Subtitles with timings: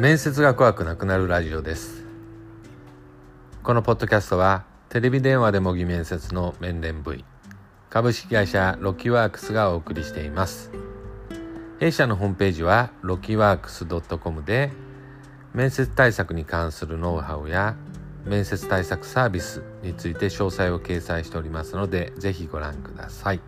[0.00, 2.04] 面接が怖くなくなるラジオです。
[3.62, 7.24] このポッドキャストはテレビ電話で模擬面接の面連 V
[7.90, 10.72] 株式会社ロキワークスがお送りしています。
[11.78, 14.72] 弊社のホームページはロキワークス .com で
[15.52, 17.76] 面接対策に関するノウハウや
[18.24, 23.40] 面接対策サービスについて詳細を掲載しておりますのでぜひご覧ください、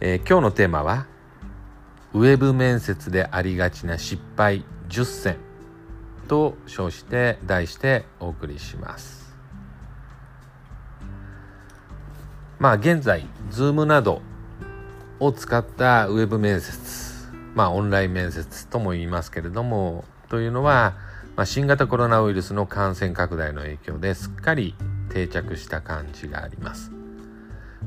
[0.00, 1.06] えー、今日のテーマは
[2.12, 5.36] ウェブ面接でありがちな失敗10選
[6.26, 9.36] と称して題してお送りします。
[12.58, 14.22] まあ現在 Zoom など
[15.20, 20.96] を使ったウェブ面接まあオンライン面接とも言いますけれどもというのは、
[21.36, 24.74] まあ、新型コロナウイルスの感染拡大の影響ですっかり
[25.10, 26.90] 定着した感じがあります。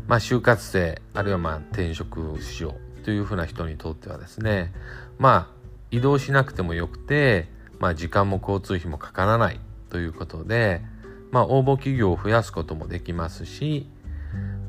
[0.07, 4.73] まあ就活生あるいはまあ転職しようというふうな人にとってはですね
[5.17, 9.59] まあ移動しなくてもよくて、まあ、時間も交通費もかからない
[9.91, 10.81] ということで、
[11.29, 13.85] まあ、応募企業を増やすこともできますし、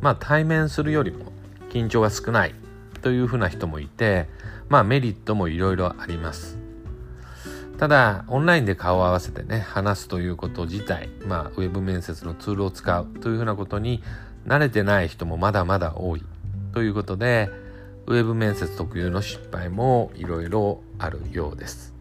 [0.02, 1.32] まあ、対面するよりも
[1.70, 2.54] 緊張が少ない
[3.00, 4.28] というふうな人もいて、
[4.68, 6.58] まあ、メリットもいろいろあります。
[7.78, 14.02] ただ、オンラインで顔を合わせてね、話すということ自体、まあ、ウェブ面接のツールを使うというふうなことに
[14.46, 16.22] 慣れてない人もまだまだ多い
[16.72, 17.48] ということで、
[18.06, 21.94] ウェブ面接特有の失敗もいろいろあるようです。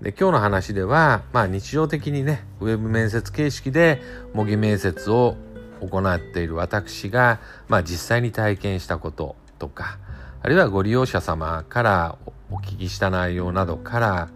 [0.00, 4.00] で今日の話では、まあ、日常的にねウェブ面接形式で
[4.32, 5.36] 模擬面接を
[5.80, 9.98] 行っている私が、まあ、実際に体験したこととか
[10.40, 12.18] あるいはご利用者様から
[12.50, 14.28] お聞きした内容などから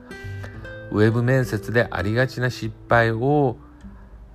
[0.90, 3.56] ウェブ面接でありがちな失敗を、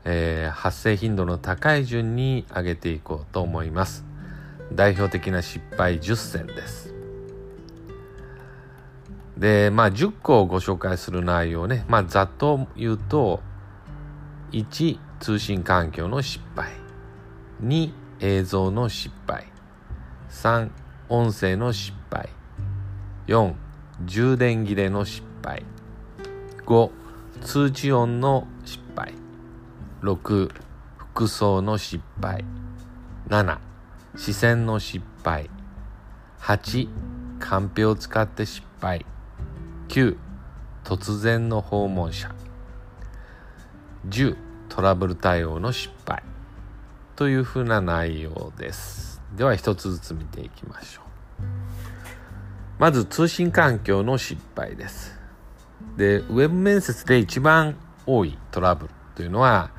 [0.05, 4.06] えー、発生頻度の高い順に上げていこうと思います。
[4.73, 6.93] 代表的な失敗10選です。
[9.37, 13.41] で、まあ10個をご紹介する内容ね、まあざっと言うと、
[14.51, 16.71] 1、通信環境の失敗。
[17.63, 19.45] 2、映像の失敗。
[20.29, 20.69] 3、
[21.09, 22.29] 音声の失敗。
[23.27, 23.53] 4、
[24.05, 25.63] 充電切れの失敗。
[26.65, 26.91] 5、
[27.41, 29.13] 通知音の失敗。
[30.01, 30.51] 6、
[30.97, 32.43] 服装の失敗。
[33.29, 33.57] 7、
[34.17, 35.47] 視線の失敗。
[36.39, 36.89] 8
[37.37, 39.05] カンペを使って失敗。
[39.89, 40.17] 9
[40.83, 42.33] 突然の訪問者。
[44.09, 44.35] 10
[44.69, 46.23] トラブル対応の失敗。
[47.15, 49.21] というふうな内容です。
[49.35, 51.43] では一つずつ見ていきましょう。
[52.79, 55.15] まず通信環境の失敗です。
[55.95, 57.77] でウェブ面接で一番
[58.07, 59.69] 多いトラブルというのは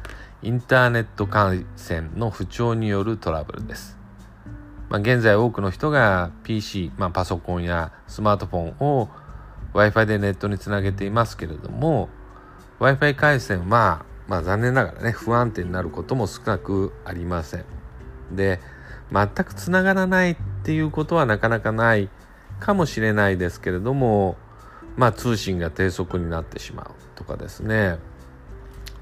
[0.43, 3.98] インターネット回線の不調によるトラブルです。
[4.89, 9.09] まあ、現在多くの人が PC、まあ、パソコンやスマートフォンを
[9.75, 12.09] Wi-Fi でネットにつなげていますけれども
[12.81, 17.65] Wi-Fi 回線は、まあ、残念ながらね不安定になることも少なくありません。
[18.33, 18.61] で
[19.13, 22.11] 全くつながらないっていうことはなかなかない
[22.61, 24.37] かもしれないですけれども
[24.97, 27.99] まあ通信が低速になってしまうとかですね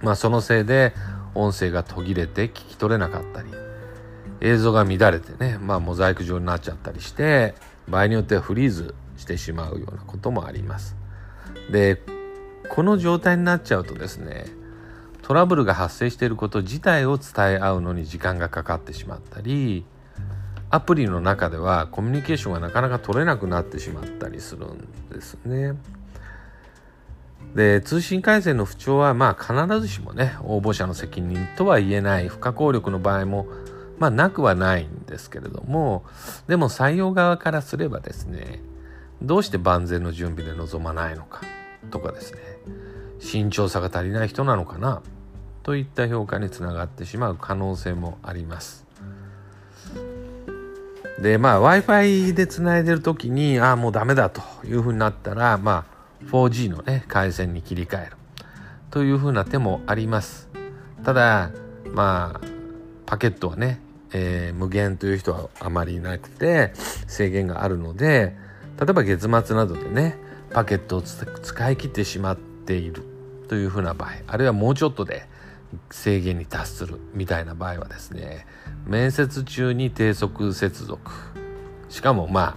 [0.00, 0.94] まあそのせいで
[1.34, 3.48] 音声が途切れて聞き取れなかったり
[4.40, 7.54] 映像が乱れてね、まあ、モザイク状になっちゃったりして
[7.88, 10.96] 場合によってはフリーズしてしまうようなこともあります。
[11.70, 12.00] で
[12.68, 14.46] この状態になっちゃうとですね
[15.22, 19.84] トラブルが発生していること自体を伝え合うのに時間がかかってしまったり
[20.70, 25.74] アプリの中ではコミュニケーションがなかなか取れなくなってしまったりするんですね。
[27.54, 33.46] で通信回線の不調はまあ必ずしもね応募者の責任とは言えない不可抗力の場合も
[33.98, 36.04] まあなくはないんですけれども
[36.48, 38.60] でも採用側からすればですね
[39.22, 41.42] どうして万全の準備で臨まないのか
[41.90, 42.40] とかですね
[43.18, 45.02] 慎重さが足りない人なのかな
[45.62, 48.86] といった評価につながってしまう可能性もあります。
[51.20, 58.16] でまあ w i f i でつないでる時にああもうダメだというふうになったらまあ 4G のね回線に切り替える
[58.90, 60.48] というふうな手もあります。
[61.04, 61.50] ただ
[61.92, 62.46] まあ
[63.06, 63.80] パケットはね
[64.12, 66.72] えー、無限という人はあまりいなくて
[67.06, 68.34] 制限があるので
[68.78, 70.16] 例えば月末などでね
[70.52, 73.02] パケットを使い切ってしまっている
[73.48, 75.28] というふうな場合あるいはもうちょっとで
[75.90, 78.46] 制限に達するみたいな場合はですね
[78.86, 81.10] 面接中に低速接続。
[81.88, 82.56] しかもまあ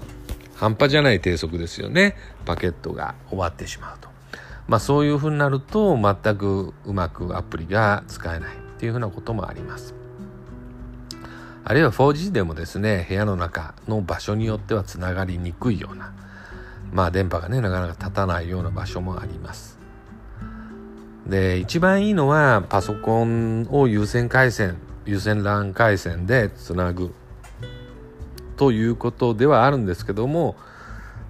[0.55, 2.15] 半端じゃない低速ですよね。
[2.45, 4.09] パケットが終わってしまうと。
[4.67, 9.98] まあそういうふうになると全くうまくアプリが使えないっていうふうなこともあります。
[11.65, 16.13] あるいは 4G でもですね部屋の中の場所によってはつながりにくいような
[16.91, 19.77] まあ電波がねなかなか立たないような場所もあります。
[21.27, 27.13] で一番いいのはパソコンを有線回線有線 LAN 回線でつなぐ。
[28.57, 30.57] ということではあるんですけども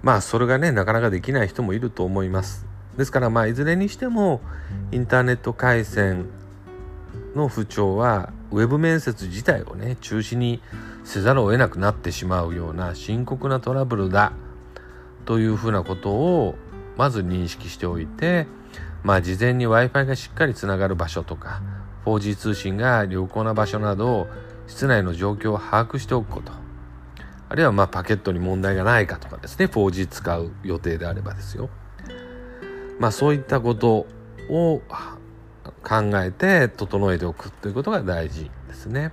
[0.02, 2.66] まあそれがねなかなかできない人もいると思います。
[2.96, 4.40] ですからまあいずれにしても
[4.90, 6.26] インターネット回線
[7.34, 10.60] の不調はウェブ面接自体をね中止に
[11.04, 14.32] せざるを得なくなってしまうような深刻なトラブルだ
[15.24, 16.56] というふうなことを
[16.96, 18.46] まず認識しておいて
[19.02, 21.62] まあ事前に Wi-Fi がしっかりつながる場所とか
[22.04, 24.28] 4G 通信が良好な場所など
[24.66, 26.52] 室内の状況を把握しておくこと。
[27.48, 31.68] あるいはまパケットに問題がないかとかですね 4G 使う予定であればですよ。
[33.00, 34.06] まあそういったこと
[34.48, 34.82] を
[35.82, 39.12] 考えて整えておくということが大事ですね。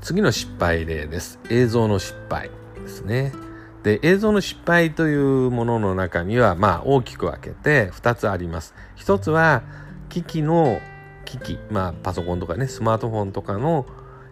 [0.00, 1.38] 次の失敗例です。
[1.50, 3.32] 映像の失敗ですね。
[3.82, 8.74] で映像の失敗というものの中にはまあ大きく分けて2つあります。
[8.96, 9.62] 1つは
[10.08, 10.80] 機器の
[11.24, 13.86] 機器まあパソコンとかねスマートフォンとかの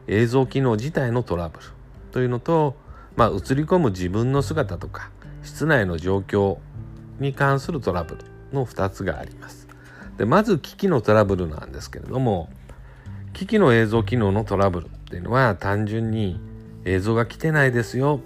[0.06, 1.66] 映像機能自体のトラブル
[2.12, 2.76] というのと
[3.16, 5.10] まあ映り込む自分の姿とか
[5.42, 6.58] 室内の状況
[7.20, 9.73] に関するトラブルの2つがあります。
[10.16, 12.48] でまず機器のトラブルなんですけれども
[13.32, 16.40] 機器の映像機能のトラブルっていうのは単純に
[16.84, 18.20] 映像が来てないですよ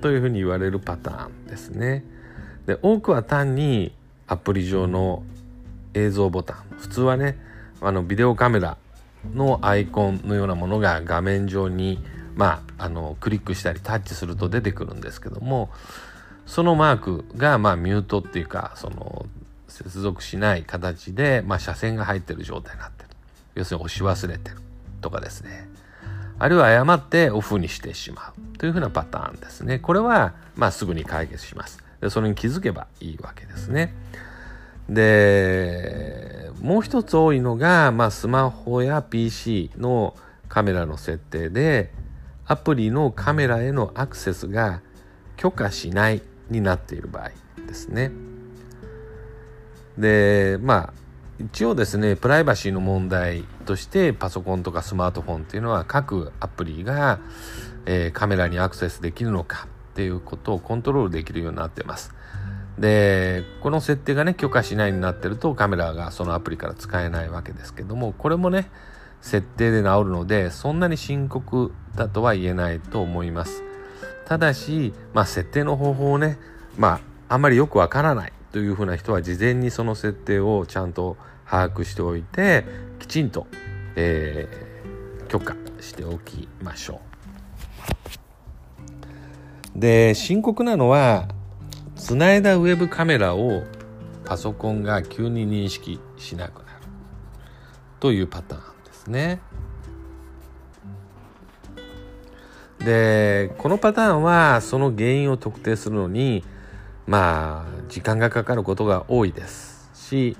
[0.00, 2.04] というふうに言われるパターンですね。
[2.66, 3.92] で多くは単に
[4.26, 5.22] アプリ上の
[5.92, 7.38] 映像ボタン普通はね
[7.80, 8.76] あのビデオカメラ
[9.34, 11.98] のアイコンのようなものが画面上に
[12.34, 15.70] まああのクリックしたりタッチすると出てくるんですけども
[16.46, 19.26] そのマークがまあミュートっていうかその
[19.74, 23.10] 接続しない形で、まあ、車線が入ってる状態になってる。
[23.56, 24.58] 要するに押し忘れてる
[25.00, 25.68] とかですね。
[26.38, 28.58] あるいは誤ってオフにしてしまう。
[28.58, 29.78] というふうなパターンですね。
[29.80, 31.82] これはまあすぐに解決します。
[32.00, 33.94] でそれに気づけばいいわけですね。
[34.88, 40.14] でもう一つ多いのが、まあ、スマホや PC の
[40.48, 41.92] カメラの設定で
[42.46, 44.82] アプリのカメラへのアクセスが
[45.36, 47.30] 許可しないになっている場合
[47.66, 48.12] ですね。
[49.98, 50.92] でまあ
[51.40, 57.20] 一応ですねプライバシーの問題としてパソコンとかスマートフォンっていうのは各アプリが、
[57.86, 62.14] えー、カメラにアクセスできるのかっていうことをコントロールできるようになってます。
[62.78, 68.68] でこの設定がね許可しないになってるとカメラがそのアプリから使えないわけですけどもこれもね
[69.20, 73.62] 設定で治るのでそんなに深刻だとは言えないと思います。
[74.26, 76.38] ただし、まあ、設定の方法をね、
[76.78, 82.64] まあ、あんまりよくわからないというふうな人は事前にその設定をちゃんと把握しておいて
[83.00, 83.48] きちんと、
[83.96, 87.00] えー、許可しておきましょ
[89.74, 89.80] う。
[89.80, 91.26] で深刻なのは
[91.96, 93.64] つないだウェブカメラを
[94.24, 96.78] パソコンが急に認識しなくなる
[97.98, 99.40] というパターンですね。
[102.78, 106.44] でこのパターンはその原因を特定するのに
[107.06, 110.36] まあ時間がかかることが多いですし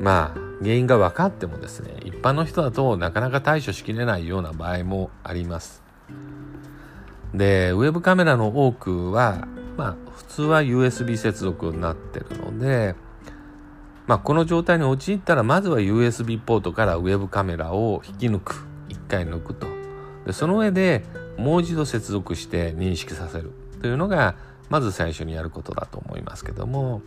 [0.00, 5.82] まあ原因が分かってもですね一般の人だとなかなか対処しきれないような場合もあります。
[7.32, 12.94] でウェブカメラの多くはまあ普通は USB 接続になってるので
[14.06, 19.66] まあこの状態に陥ったらまずは USB ポートからウェブカメラを引き抜く一回抜くと。
[20.26, 21.04] でその上で
[21.36, 24.36] もう一度接続して認識させるというのが
[24.70, 27.02] まず最初にやることだと思いますけども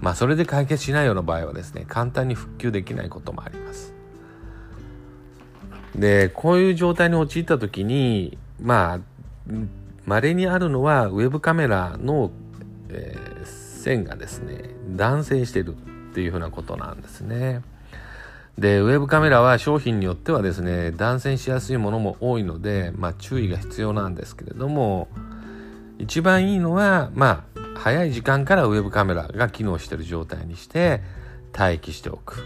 [0.00, 3.94] まあそれで解決しないような場合はですね簡単に復旧できないこともあります。
[5.94, 9.00] でこういう状態に陥った時にまあ
[10.06, 12.30] 稀にあるのはウェブカメラの、
[12.88, 17.62] えー、線がですね断線してるっていうふうなことなんですね。
[18.58, 25.08] でウェブカメラは商品によってはですね断線しやすいものも多いので、まあ、注意が必要なんですけれども
[25.98, 31.00] 一番いいのはまあ早い時間からウェブカメラが機能している状態にして
[31.56, 32.42] 待機しておく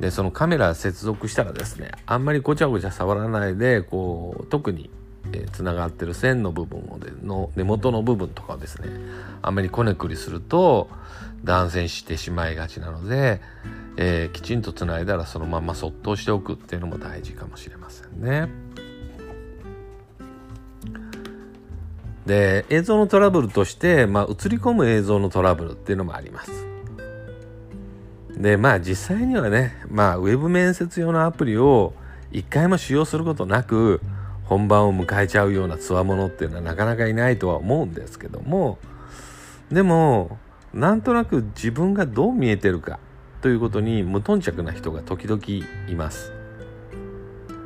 [0.00, 4.90] でそのカメラ接続したらですねあんまりごちゃごちゃ触らないでこう特に
[5.52, 8.88] つながってる線の部分をでの根元の部分とかをですね
[9.40, 10.88] あんまりこねくりすると
[11.44, 13.40] 断線してしまいがちなので、
[13.96, 18.61] えー、きちんとつないだらそのままそっとしておくっていうのも大事かもしれませんね。
[22.26, 26.50] で映像のトラブルとして、まあ、映り込む映像のトラブルっていうのもあります。
[28.36, 31.92] でまあ実際にはね、まあ、ウェブ面接用のアプリを
[32.30, 34.00] 一回も使用することなく
[34.44, 38.78] 本番を迎えちゃうようなつわものっていうのはなかなかいないとは思うんですけども
[39.70, 40.38] でも
[40.74, 42.98] なんとなく自分がどう見えてるか
[43.42, 45.42] ということに無頓着な人が時々
[45.88, 46.32] います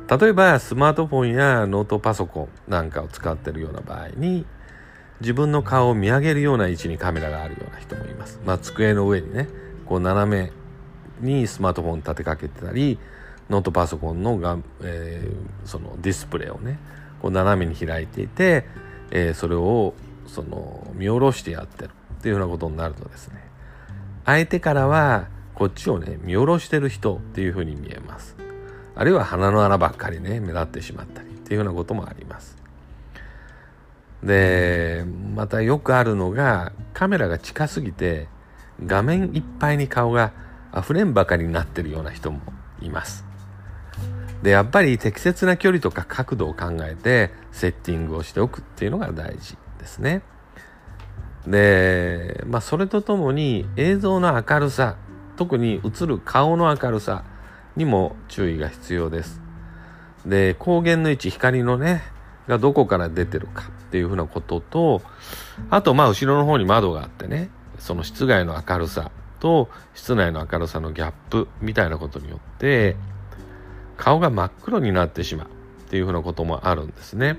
[0.09, 4.45] 例えばスマートフォンやノートパソコンなんかを使ってるような場合に
[5.19, 8.39] 自分の顔を見上げるような位置にカメラがあるような人もいます。
[8.45, 9.49] まあ、机の上にね
[9.85, 10.51] こう斜め
[11.19, 12.99] にスマートフォン立てかけてたり
[13.49, 16.79] ノートパソコンのが、えー、そのディスプレイをね
[17.21, 18.65] こう斜めに開いていて、
[19.11, 19.93] えー、それを
[20.27, 23.43] その見下ろしてやってるっていうようなことになるとですね
[24.25, 28.35] 相手からはこっちをね見下ろしてる人っていうふうに見えます
[28.97, 32.57] あるいは鼻の穴ばっかりね目立ってしまったりっていうようなこともあります。
[34.23, 38.27] でまたよくあるのがカメラが近すぎて
[38.83, 40.33] 画面いっぱいに顔が
[40.75, 42.41] 溢れんばかりになってるような人も
[42.81, 43.23] います。
[44.41, 50.23] でやっぱり適切な距離とか角度を考えてセッティングをしておくっていうのが大事ですね。
[51.45, 54.97] でまあそれとともに映像の明るさ
[55.37, 57.23] 特に映る顔の明るさ
[57.77, 59.41] にも注意が必要です
[60.25, 62.01] で光源の位置光のね
[62.47, 65.01] がどこから出てるかっていうふうなことと
[65.69, 72.95] あとまあ後ろの方に窓があってねその室外の明るさと室内の明るさのギャップみたいなことによって
[73.97, 75.49] 顔が真っ黒になってしまうっ
[75.89, 77.37] ていうふうなこともあるんですね。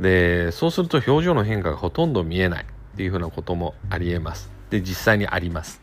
[0.00, 4.50] でそうすると表情の変化がほとんど見えないっていうふうなこともありえます。
[4.70, 5.81] で実際にあります。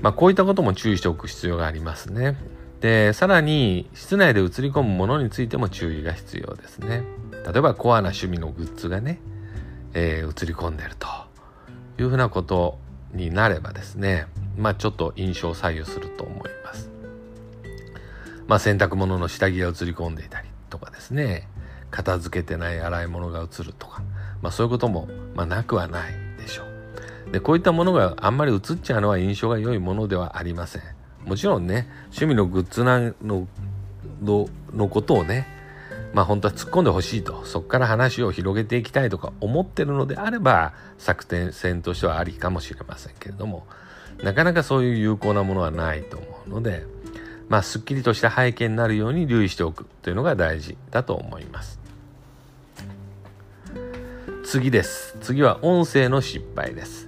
[0.00, 2.36] まあこういったことも注意しておく必要がありますね。
[2.80, 7.04] でさらに室内で映り込むものについても注意が必要ですね。
[7.44, 9.20] 例えばコアな趣味のグッズがね、
[9.94, 11.06] えー、映り込んでると
[11.98, 12.78] いうふうなこと
[13.12, 14.26] になればですね
[14.56, 16.90] まあちょっと印象を左右すると思います。
[18.46, 21.48] まあ洗濯物の下着が映り込んでいたりとかですね
[21.90, 24.02] 片付けてない洗い物が映るとか、
[24.42, 26.25] まあ、そういうことも、まあ、なくはない
[27.32, 27.40] で。
[27.40, 30.82] こういったものがあんまり映っちゃうのは印象が良いものではありません。
[31.26, 33.46] もちろんね趣味のグッズなの
[34.22, 35.46] ののことをね
[36.14, 43.66] まあ本当は突っ込んでほしいとそこから話を広げていきたいとか思ってるのであれば作戦としてはありかもしれませんけれども
[44.22, 46.86] なかなかそういう有効なものはないと思うので
[47.48, 51.80] まあすっきりとした背景になるように留意しておくというのが大事だと思います
[54.44, 57.05] 次です次は音声の失敗です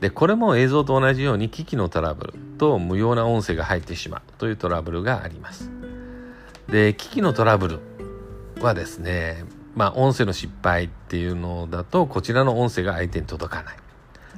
[0.00, 5.70] でこれも映像と同じように機器のトラブルと無用な音声が入ってしまうというトラブルがあります
[6.68, 7.80] で機器のトラブル
[8.62, 13.76] はですね、まあ、音声の失敗っていうのだと、こちらの音声が相手に届かない。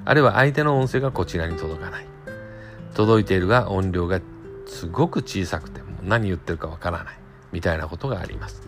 [0.04, 2.06] あるいは相手の音声がこちらに届かない。
[2.94, 4.20] 届いているが音量が
[4.66, 7.14] すごく小さくて、何言ってるかわからない。
[7.52, 8.62] みたいなことがあります。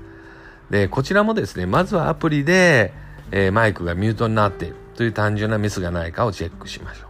[0.70, 2.92] で、こちらもですね、まずはアプリで、
[3.30, 7.06] えー、マイクがミュートになっているという単純なミスがないかをチェックしましょ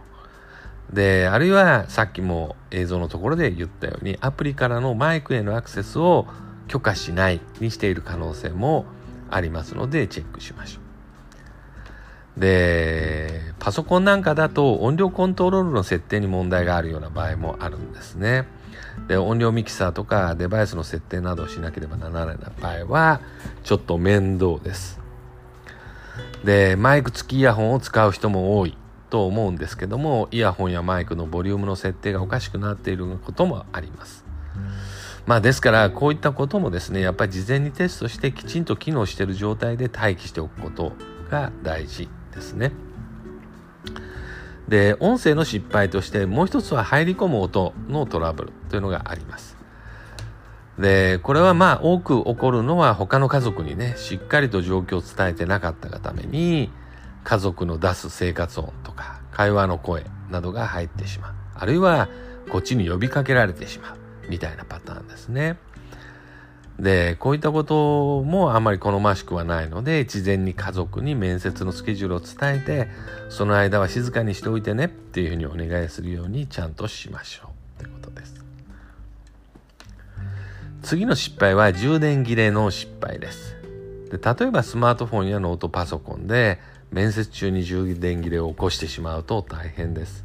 [0.91, 0.95] う。
[0.95, 6.27] で、あるいはさっきも映像のところで言ったように、アプリからのマイクへのアクセスを
[6.67, 8.85] 許可しないにしている可能性も
[9.29, 10.79] ありますのでチェックしましょ
[12.37, 12.39] う。
[12.39, 18.45] で、パソコンなんかだと音量コントロールの設定に問題があるような場合もあるんですね。
[19.07, 23.21] で、音量ミキサーとかデバイスの設定などをしなければならない場合は
[23.63, 25.04] ちょっと面倒です。
[26.43, 28.77] で、マイク付きイヤホンを使う人も多い
[29.09, 34.25] と思うんですけども、イヤホンやマイクのボリュームの設定がおかしくなっていることもあります。
[35.25, 40.93] まあですからこういったこともですねやっぱり事前にテストしてきちんと機能している状態で待機しておくこと
[41.29, 42.71] が大事ですね。
[44.67, 49.54] で音声の失敗としてもう一つは入り込む音のトラブルというのがあります。
[50.79, 56.69] でこれはまあ多く起こるのは他の家族にねしっかりと状況を伝えてなかったがために
[57.23, 61.33] 家族の出す生活音とか会話の声などが入ってしまう。
[61.55, 62.09] あるいは
[62.51, 63.97] こっちに呼びかけられてしまう。
[64.29, 65.57] みたいなパターンですね。
[66.79, 72.89] で、こういったこともあまり好ましくはないので、事前に家族に面接のスケジュールを伝えて、
[73.29, 77.54] その間は静かにしておいてねっていうふうにお願いするようにちゃんとしましょう。
[80.85, 83.55] 次の失敗は充電切れの失敗です。
[84.11, 86.59] で例えばスマートフォンやノートパソコンで
[86.91, 90.23] 面接中に充電切れを起こしてしまうと大変です。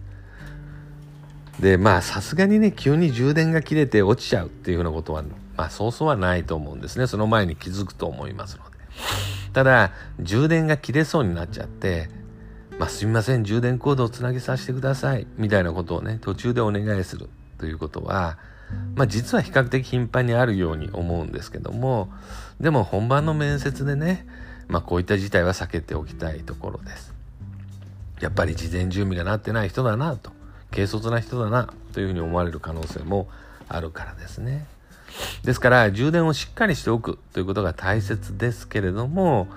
[1.60, 5.22] でまあさすがにね急に充電が切れて落ちちゃうっていうふうなことは
[5.56, 8.78] まあそうそうはないと思うんですねその前に気づくと思いますので
[9.52, 12.08] ただ充電が切れそうになっちゃって
[12.78, 18.38] まあ、すみません充電コードをつなげさせてくださいみたいなことをね途中でお願いするということは
[18.94, 22.12] まあ実は比較的頻繁にあるように思うんですけども
[22.60, 24.26] でも本番の面接でね、
[24.68, 27.14] まあ、こういった事態は避けておきたいところです。
[28.20, 30.30] やっぱり事前準備がなってない人だなと
[30.70, 33.28] 軽率な人だなというふうに思われる可能性も
[33.68, 34.66] あるからですね。
[35.42, 39.48] ですから充電をしっかりしておくということが大切ですけれども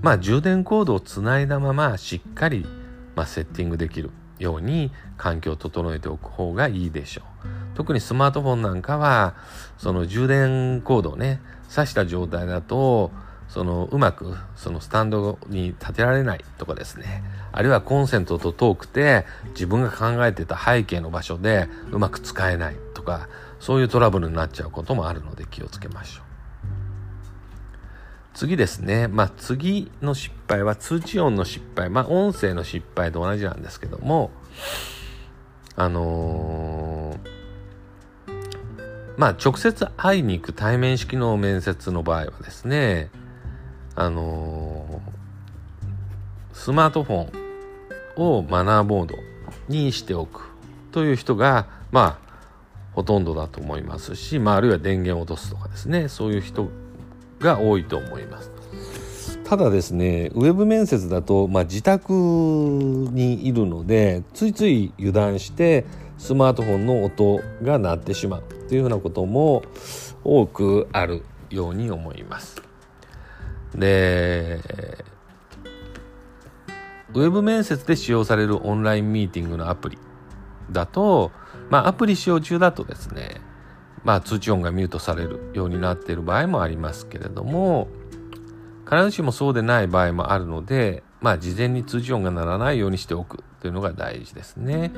[0.00, 2.64] まあ充電コードをつないだまましっかり、
[3.16, 7.31] まあ、セッティングできるように環境を整えておく方がいいでしょう。
[7.74, 9.34] 特にスマートフォンなんかは
[9.78, 13.10] その充電コードをね挿した状態だと
[13.48, 17.22] そのうまくそのスタンドに立てられないとかですね。
[17.52, 23.28] あるいはコンセントと遠くて自分が考えてた背景の場所でうまく使えないとか
[23.60, 26.24] そういうトラブルになっちゃうこともあるので気をつけましょう。
[28.32, 29.08] 次ですね。
[29.08, 31.90] まあ次の失敗は通知音の失敗。
[31.90, 34.30] まあ音声の失敗と同じなんですけども
[35.76, 36.91] あのー
[39.16, 43.10] まあ直接会いに行く対面式の面接の場合はですね
[43.94, 47.42] あのー、スマートフォン
[48.16, 49.16] をマナーボード
[49.68, 50.42] にしておく
[50.90, 52.32] という人がまあ
[52.94, 56.68] ほとんどだと思いますし、まあ、あるいは電源を落とすとかですねそういう人
[57.40, 58.50] が多いと思います。
[59.44, 65.84] ただですねウェブ面接だと、まあ、自宅にいるのでついつい油断して
[66.22, 69.64] スマートフォンの音が鳴ってしまうというようなことも
[70.22, 72.62] 多くあるように思います。
[73.74, 74.60] で
[77.12, 79.98] ウェブ面接で使用されるオンラインミーティングのアプリ
[80.70, 81.32] だと、
[81.70, 83.40] まあ、アプリ使用中だとですね、
[84.04, 87.88] まあ、通知音がミュートされるようになっている場合もありますけれども
[88.84, 94.92] 必ずしもそうでない場合もあるので、まあ、事前に通知音が鳴らないようにしておくというのが大事ですね。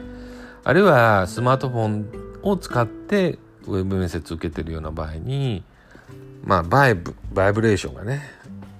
[0.66, 2.06] あるいはスマートフォン
[2.42, 5.62] を使ってウェブ面接受けてるような場合に
[6.43, 8.23] まあバイブバイブレーションがね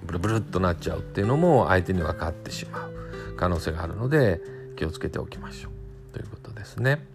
[0.03, 4.41] ブルブルっとなっちゃうっていうのも相手に分かってしまう可能性があるので
[4.75, 6.13] 気をつけておきましょう。
[6.13, 7.05] ということですね。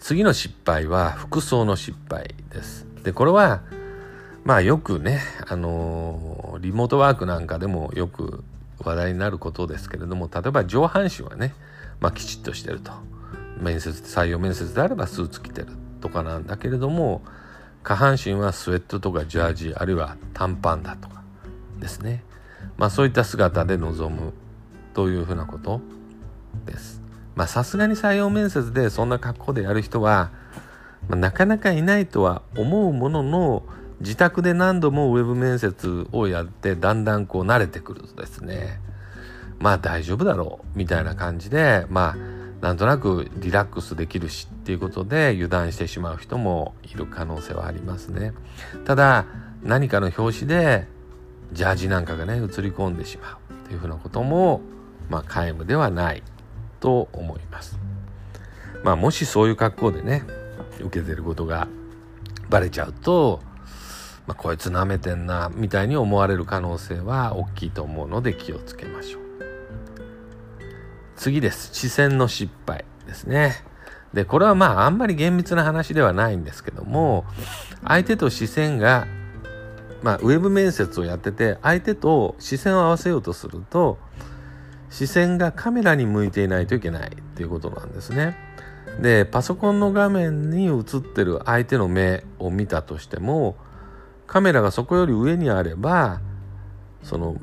[0.00, 2.86] 次の失敗は服装の失敗です。
[3.04, 3.62] でこれは
[4.44, 8.42] まあよくねあのリモートワークなんかでもよく
[8.78, 11.54] 話題になることですけれども例えば上半身はね
[12.02, 12.92] まあ、きちっとしてると。
[13.58, 15.68] 面接採用面接であればスーツ着てる
[16.00, 17.22] とかなんだけれども
[17.84, 21.22] 下半身はスウェットとかジャージあるいは短パンだとか。
[21.78, 22.24] ですね。
[22.76, 24.32] まあそういった姿で臨む
[24.94, 25.80] というふうなこと。
[26.66, 27.00] です。
[27.34, 30.30] まあさすがに採用面接でそんな格好でやる人は、
[31.08, 33.62] まあ、なかなかいないとは思うものの
[34.00, 38.80] 自宅で何度もウェブ面接をやってだんだんこう慣れてくるとですね。
[39.62, 42.16] まあ大丈夫だろうみたいな感じでまあ
[42.60, 48.32] なんとなくリラックスできるしっていうことで油断してしまう人もいる可能性はありますね
[48.84, 49.24] ただ
[49.62, 50.88] 何かの表紙で
[51.52, 54.62] ジャージなんかがね映り込んでしまうっていうふうなことも
[55.08, 56.24] まあ皆無ではない
[56.80, 57.78] と思います
[58.82, 60.24] まあもしそういう格好でね
[60.80, 61.68] 受けてることが
[62.50, 63.40] バレちゃうと
[64.24, 69.21] まあ、こいつ舐めてんなみたいに思われる可能性は大きいと思うので気をつけましょう。
[71.16, 71.70] 次です。
[71.72, 73.56] 視線の失敗ですね。
[74.12, 77.24] で、これはまああんまり厳密な話ではないんですけども、
[77.86, 79.06] 相手と視線が、
[80.02, 83.98] まあウェブ面接をやってて、相手と視線を合わせようとすると、
[84.90, 88.36] 視線がカメラに向いていないといけないっていうことなんですね。
[89.00, 93.56] で、パソコンの画面に映ってる相手の目を見たとしても、
[94.26, 96.20] カメラがそこより上にあれば、
[97.02, 97.36] その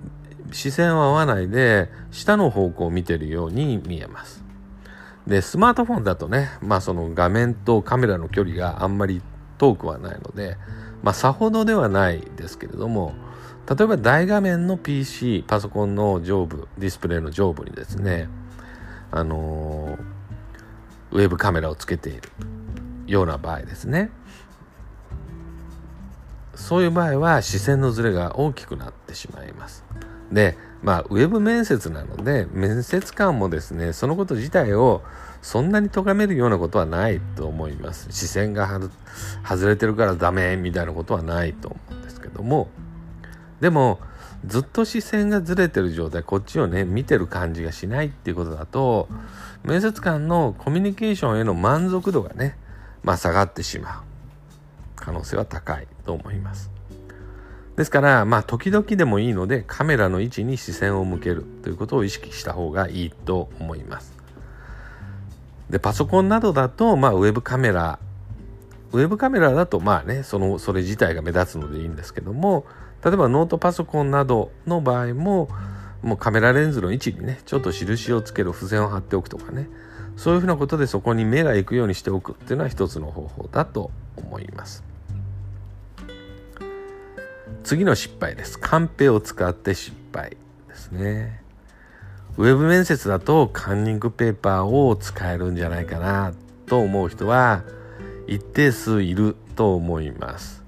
[0.51, 4.43] 視線を合わないで下の方向を見てるように見えます。
[5.27, 9.21] で、スマートフォンだとね、まあその画面とカメラの距離があんまり
[9.57, 10.57] 遠くはないので、
[11.03, 13.13] まあさほどではないですけれども、
[13.69, 18.27] 例えば大画面の PC、パソコンの上部、ディスプレイの上部にですね、
[19.11, 22.21] あのー、ウェブカメラをつけている
[23.05, 24.09] ような場合ですね。
[26.55, 29.85] そういう場合は視線のズレが大きくなってしまいます。
[30.31, 35.01] で、まあ、ウェブ面接なので、面接官もですね、そのこと自体を
[35.41, 38.07] そんなに咎めるようなことはないと思います。
[38.11, 38.67] 視線が
[39.43, 42.69] 外れてるからダメみたいなことはないと思うんですけども、
[43.59, 43.99] でも、
[44.45, 49.09] ずっと視線がずれてる状態、こっちをね、見てる感じがしないっていうことだと、
[49.63, 52.57] 面接官のコミュニケーションへの満足度がね、
[53.03, 54.03] まあ下がってしまう
[54.95, 56.78] 可能性は高いと思います。
[57.79, 64.13] ですから、まあ、時々でもいいので、カメラの位置に視線を向けるということを意識した方がいいと思います。
[65.69, 67.97] で、パソコンなどだと、まあ、ウェブカメラ
[68.91, 72.65] ウェブカメラだとまあねそのそれ自体が目立つのでいいんですけども
[73.05, 75.47] 例えばノートパソコンなどの場合も
[76.01, 79.69] もうカメラレンズの位置にねちょっと印をつける付箋を貼っておくとかね
[80.17, 84.88] そういうふうなことでそこに目が行くようにしておくっていうのは一つの方法だと思います
[87.63, 88.59] 次の失敗です。
[88.59, 91.41] カンペを使って失敗ですね。
[92.37, 96.33] ウェブ面接だとカンニングペーパーを使えるんじゃないかな
[96.67, 97.63] と思う人は
[98.27, 100.63] 一定数いると思います。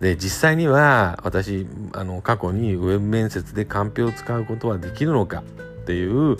[0.00, 5.42] で実際には私あの過去にウェブ面接でカンペを使うことはできるのか
[5.82, 6.36] っていう、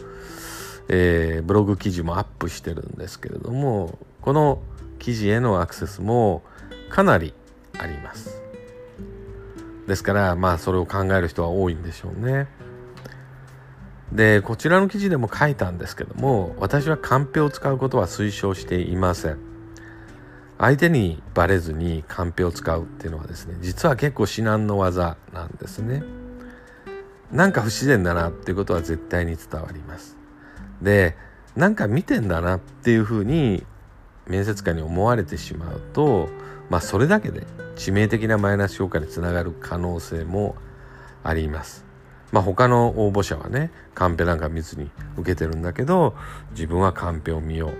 [0.88, 4.60] えー、ブログ記事もアップしてるんですけれどもこの
[4.98, 6.42] 記事へのアクセスも
[6.88, 7.34] かなり
[7.78, 8.47] あります。
[9.88, 12.46] ですからまあそれを考える人は多いんでしょうね。
[14.12, 19.38] でこちらの記事でも書いたんですけども私はカンペを使うことは推奨していません。
[20.58, 26.02] 相手にバレずにカンペを使うっていうのはですね実は結構至難の技なんですね。
[27.32, 30.16] なんか不自然だなっていうことは絶対に伝わります。
[30.82, 31.16] で
[31.56, 33.64] なんか見てんだなっていうふうに
[34.26, 36.28] 面接官に思われてしまうと
[36.70, 40.56] まあそれだけで致命的なマイナス評価につながる可能性も
[41.24, 41.84] あります。
[42.32, 46.14] まあ他の応募者はねカンペなんか見ずに受けてるんだけど
[46.50, 47.72] 自分はカンペを見よう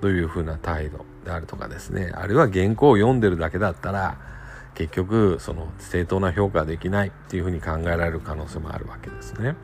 [0.00, 2.12] というふうな態度であるとかですね。
[2.14, 4.16] あるいは原稿を読んでるだけだったら
[4.74, 9.56] 結局その正当な評価できないっていうふうに考えられる可能性もあるわけですね。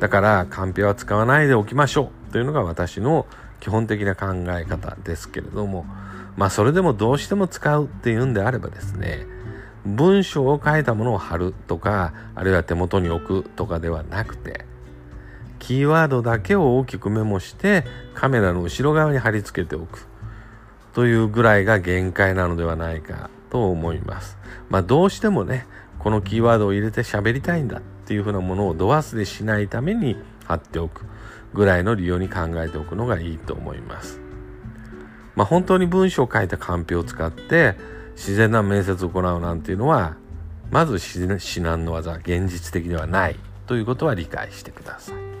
[0.00, 3.26] だからカンペは使わないでおきましょうというのが私の
[3.60, 5.86] 基本的な考え方ですけれども
[6.36, 9.26] まあそれでもどうしても使うっていうんであればですね
[9.84, 14.64] 文章を書いたものを貼るとかあるいは手元に置くとかではなくて
[15.58, 20.08] キーワードだけを大きくメモしてカメラの後ろ側に貼り付けておく
[20.92, 24.38] というぐらいが限界なのではないかと思います。
[24.68, 25.66] まあどうしてもね、
[25.98, 30.16] このキーワードを入れて喋りたいんだっていうふうなものを度忘れしないために
[30.46, 31.04] 貼っておく
[31.54, 34.21] ぐらいの利用に考えておくのがいいと思います。
[35.34, 37.76] まあ本当に文章を書いたカンペを使って
[38.14, 40.16] 自然な面接を行うなんていうのは
[40.70, 45.32] まず至難の技現実的ではないということは理解してください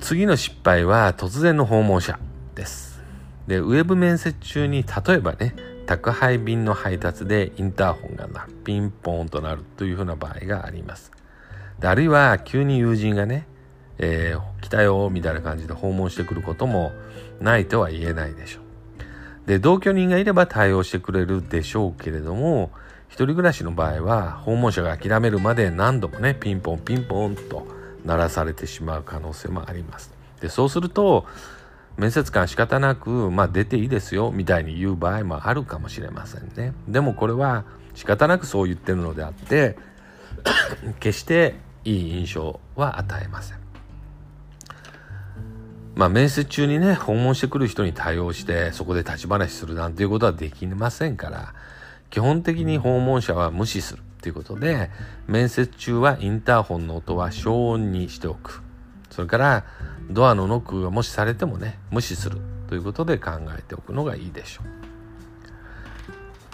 [0.00, 2.18] 次の失敗は突然の訪問者
[2.54, 3.00] です。
[3.46, 5.54] で、ウェブ面接中に例えばね、
[5.86, 11.10] 宅配便の配達でインターホンがなピンポーンとなるというふうな場合があります。
[11.80, 13.46] であるいは急に友人がね、
[13.98, 16.92] えー、来たよみたいな感じで訪問してくることも
[17.40, 19.48] ないとは言えないでしょう。
[19.48, 22.70] で、同居人がいれば対応してくれるでしょうけれども、
[23.08, 27.66] 一人暮らしの場合は訪問者が諦めるまで何度もね、ピンポンピンポンと
[28.04, 30.12] 鳴らされてしまう可能性もあります。
[30.40, 31.26] で、そうすると、
[31.96, 36.74] 面接官仕方なく、まあ出ていいですよ、みたいに言う場合もあるかもしれませんね。
[36.86, 39.76] でもこれは仕方なくそう言ってるのであって、
[41.00, 43.67] 決していい印象は与えません。
[45.98, 51.52] まあ面接中にね、訪問してくる人に対応して、そこで立ち話するなんていうことはできませんから、
[52.08, 54.90] 基本的に訪問者は無視するということで、
[55.26, 58.62] 面接中はインターホンの音は消音にしておく。
[59.10, 59.64] それから、
[60.10, 64.62] ドアのノックがもしされてもね無視するということで考えておくのがいいでしょ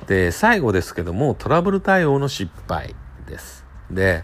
[0.05, 2.95] うで最後ですけどもトラブル対応の失敗
[3.27, 4.23] ですで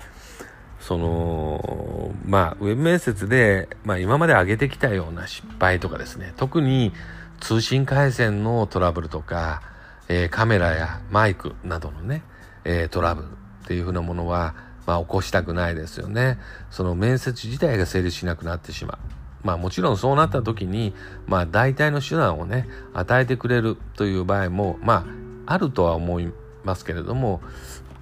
[0.81, 6.93] そのまあウェブ面接で、まあ、今まで挙げてきたような失敗とかですね特に
[7.41, 9.63] 通信回線のトラブルとか、
[10.09, 12.23] えー、カメラやマイクなどのね、
[12.65, 13.31] えー、トラブルっ
[13.67, 14.55] ていうふうなものは
[14.87, 16.39] まあ、起こしたくないですよね。
[16.71, 18.99] その面接自体が成立しなくなってしまう。
[19.45, 20.95] まあもちろんそうなった時に、
[21.27, 25.07] まあ大体の手段をね、与えてくれるという場合も、ま
[25.47, 26.33] ああるとは思い
[26.65, 27.41] ますけれども、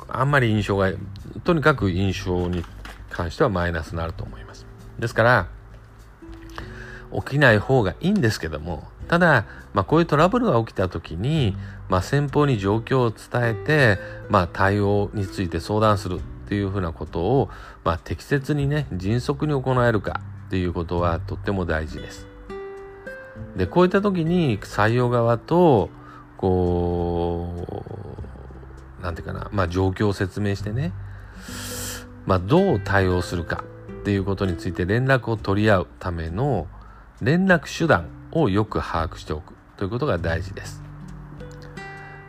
[0.09, 0.93] あんまり印象が、
[1.45, 2.65] とにかく印象に
[3.11, 4.67] 関してはマイナスになると思います。
[4.99, 5.47] ですから、
[7.13, 11.57] 起きない方がいいんですけども、ただ、まあこういうトラブルが起きた時に、
[11.89, 17.51] まあ先方に状況を伝えて、まあ対応について相談するっていうふうなことを、
[17.85, 22.27] まあ適切にね、迅速に行えるか、っていうことはとっても大事です。
[23.57, 25.91] で、こういった時に採用側と、
[26.39, 27.98] こう
[28.99, 30.93] う、なんていうかな、まあ状況を説明してね、
[32.27, 33.65] まあどう対応するか
[34.01, 36.67] っていうことについて連絡を取り合うための
[37.21, 40.83] 連絡手段をよく把握しておくということが大事です。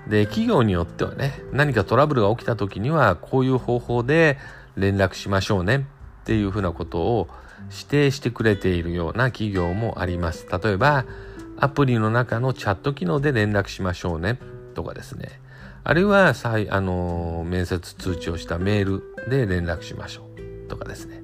[0.08, 4.38] で、企業によってはね、何かトラブルが起きた時にはこういう方法で
[4.75, 5.88] 連絡しましょうね
[6.21, 7.27] っていうふうなことを
[7.71, 10.47] 指定してくれているような企業もあります。
[10.51, 11.05] 例えば、
[11.58, 14.39] アプリの中のチャット機能で連絡しましょうね
[14.75, 15.41] とかですね
[15.89, 16.36] あるいは
[16.69, 21.23] あの面接通知をしたメールで連絡しましょうとかですね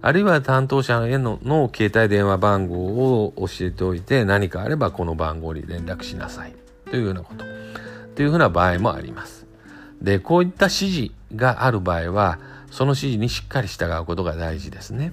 [0.00, 6.54] あるいは担当者へのの携帯電話番号を教えておいて何かあればこの番号に連絡しなさい
[6.86, 7.44] というようなこと
[8.14, 9.46] というふうな場合もあります。
[10.00, 12.38] でこういった指示がある場合は
[12.70, 15.12] その指示にしっかり従うことが大事ですね。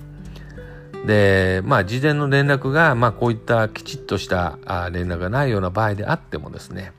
[1.05, 4.57] でまあ事前の連絡が、まあ、こういったきちっとした
[4.93, 6.93] 連絡がないような場合であってもですね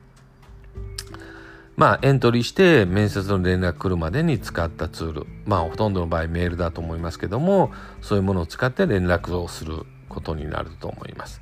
[1.77, 5.27] まあエントリーして面接の連絡来るまでに使ったツール。
[5.45, 11.41] まあほとんどの場合メールだと思いますけどもそういうものを使って連絡をすることになると思います。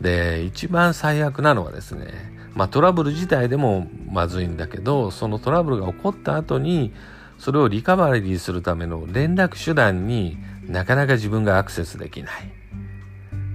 [0.00, 2.08] で一番最悪なのはですね
[2.54, 6.92] まあトラブル自体でもまずいんだけどそのトラブルが起こった後に
[7.38, 12.52] それをリカバリーするための連絡手段になかなか自分がアクセスできない。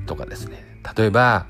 [0.08, 0.65] とかですね。
[0.97, 1.45] 例えば、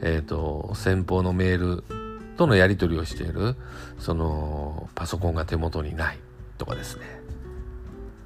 [0.00, 1.97] えっ、ー、と先方のメール
[2.38, 3.56] とのやり取りをしている
[3.98, 6.18] そのパソコンが手元にない
[6.56, 7.04] とかですね。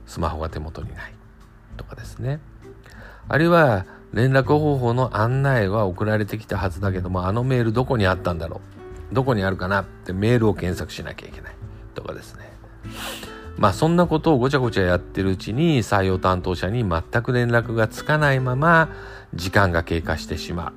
[0.06, 1.14] スマホが手元にない
[1.76, 2.38] とかですね。
[3.28, 8.60] あるいは連絡方法の案内は送られてきたはずだけどもあのメールどこにあったんだろ
[9.10, 9.14] う？
[9.14, 11.54] どこにあるかなってメールを検索しなきゃいけない
[11.94, 12.52] とかですね。
[13.56, 18.90] まあそんなことをごちゃごちゃやってるうちに採用担当者に全く連絡がつかないまま
[19.34, 20.72] 時間が経過してしまう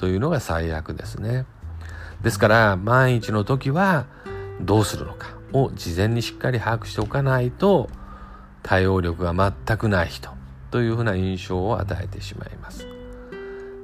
[0.00, 1.46] というのが最悪ですね。
[2.22, 4.06] ですから万一の時は
[4.60, 7.88] どうするのかを事前にしっかり把握しておかないと
[8.62, 10.30] 対応力が全くない人
[10.70, 12.86] というふうな印象を与えてしまいます。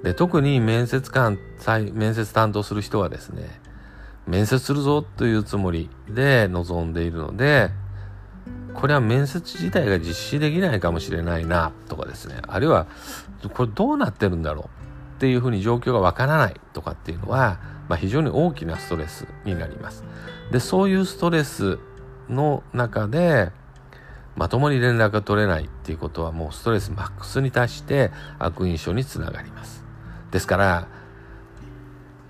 [0.02, 1.38] で特に面接官
[1.94, 3.60] 面接担当する人はですね
[4.26, 7.70] 面接するぞというつもりで臨んでいるので
[8.74, 12.86] これは面接自体が実施できないかもしれないなとかですねあるいは
[13.54, 20.04] これどうなってるんだろうっていうふうに状況がわからないとかっていうのは、まあ、非常に大きなストレスになります。
[20.50, 21.78] でそういうストレス
[22.28, 23.52] の中で
[24.36, 29.84] まともに連絡が取れないっていうことはもうストレスマックスに達して悪印象につながります。
[30.30, 30.88] ですから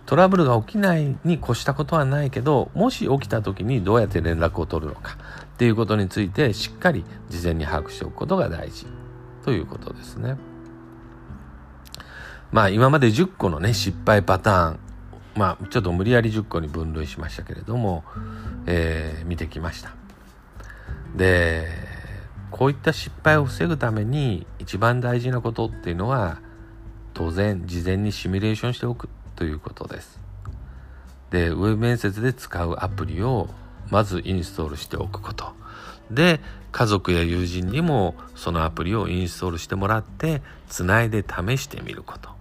[0.04, 8.86] トラブルが起きないに越したことはないけどもし起きた時にどうやって連絡を取るのかっていうことについてしっかり事前に把握しておくことが大事。
[9.44, 10.36] ということですね。
[12.52, 14.80] まあ今まで10個のね失敗パターン
[15.36, 18.04] まあちょっと無理やり10個に分類しましたけれども、
[18.66, 19.94] えー、見てきました。
[21.14, 21.68] で
[22.50, 26.40] こういった失敗を防ぐために一番大事なことっていうのは
[27.12, 30.20] 当然事前にシミュレーションしておくということです。
[31.30, 33.48] でウェブ面接で使うアプリを
[33.90, 35.52] まずインストールしておくこと
[36.10, 36.40] で
[36.72, 42.35] 家族や友人にもそのアプリをインストールしてもらってつないで試してみること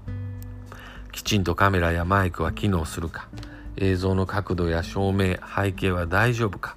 [1.15, 3.29] きちんとカメラやマイクは機能するか。
[3.77, 6.75] 映像の角度や照明背景は大丈夫か。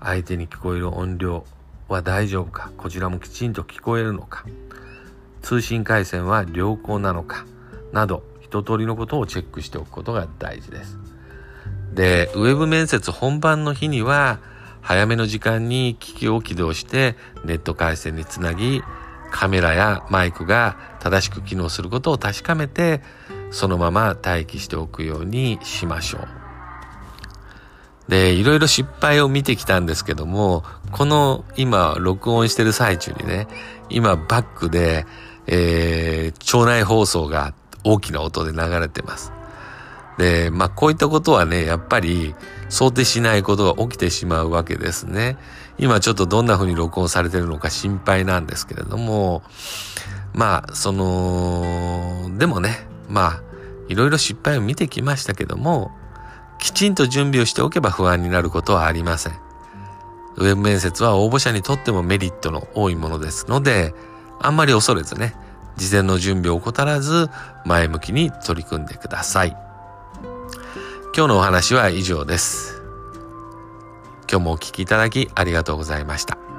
[0.00, 1.46] 相手に聞こえる音量
[1.86, 2.72] は大丈夫か。
[2.76, 4.44] こちらもきちんと聞こえるのか。
[5.40, 7.46] 通信回線は良好なのか。
[7.92, 10.98] など一通りのことをチェックしておくことが大事です。
[11.94, 14.40] で、ウェブ面接本番の日には、
[14.80, 18.82] 早めの時間に機器を起動してネット回線につなぎ、
[19.30, 23.00] カメラやマイクが正しく機能することを確かめて、
[23.54, 28.10] そのまま待機しておくようにしましょう。
[28.10, 33.46] で、いろいろ失敗を見てきたんですけども、この今録音してる最中にね、
[33.88, 35.06] 今バックで、
[35.46, 39.32] えー、町内放送が大きな音で流れてます。
[40.18, 42.34] で、まあこういったことはね、やっぱり
[42.68, 45.38] 想定しないことが起きてしまうわけですね。
[45.78, 49.44] 今ちょっとどんな風に録音されてるのか心配なんですけれども、
[50.32, 53.42] まあその、でもね、まあ
[53.88, 55.90] いろいろ失敗を見てきましたけども、
[56.58, 59.34] きちんと準備をしておけば不安になることはありません。
[60.36, 63.94] ウェブ面接は応募者にとってもメリットの多いものですので、
[64.40, 65.34] あんまり恐れずね、
[65.76, 67.28] 事前の準備を怠らず
[67.64, 69.56] 前向きに取り組んでください。
[71.16, 72.82] 今日のお話は以上です。
[74.30, 76.53] 今日もお聴きいただきありがとうございました。